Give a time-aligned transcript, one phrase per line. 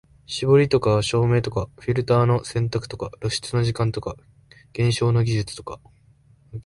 [0.25, 4.15] 絞りとか照明とかフィルターの選択とか露出の時間とか
[4.73, 5.79] 現像の技術とか、